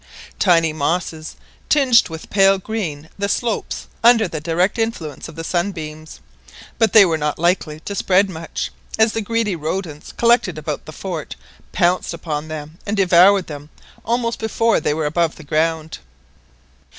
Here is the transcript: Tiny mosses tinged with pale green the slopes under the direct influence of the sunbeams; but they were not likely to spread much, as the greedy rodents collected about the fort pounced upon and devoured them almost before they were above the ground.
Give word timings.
Tiny 0.39 0.73
mosses 0.73 1.35
tinged 1.69 2.09
with 2.09 2.31
pale 2.31 2.57
green 2.57 3.07
the 3.19 3.29
slopes 3.29 3.85
under 4.03 4.27
the 4.27 4.41
direct 4.41 4.79
influence 4.79 5.27
of 5.29 5.35
the 5.35 5.43
sunbeams; 5.43 6.21
but 6.79 6.91
they 6.91 7.05
were 7.05 7.19
not 7.19 7.37
likely 7.37 7.81
to 7.81 7.93
spread 7.93 8.27
much, 8.27 8.71
as 8.97 9.13
the 9.13 9.21
greedy 9.21 9.55
rodents 9.55 10.11
collected 10.11 10.57
about 10.57 10.85
the 10.85 10.91
fort 10.91 11.35
pounced 11.71 12.15
upon 12.15 12.49
and 12.49 12.97
devoured 12.97 13.45
them 13.45 13.69
almost 14.03 14.39
before 14.39 14.79
they 14.79 14.95
were 14.95 15.05
above 15.05 15.35
the 15.35 15.43
ground. 15.43 15.99